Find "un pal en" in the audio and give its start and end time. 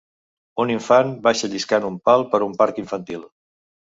1.89-2.47